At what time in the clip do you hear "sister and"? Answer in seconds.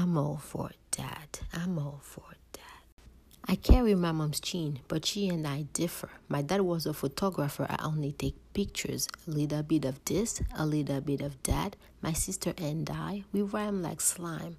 12.12-12.88